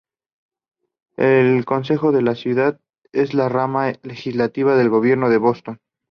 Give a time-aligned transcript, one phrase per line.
[1.17, 2.79] El Consejo de la ciudad
[3.11, 5.77] es la rama legislativa del gobierno en Boston.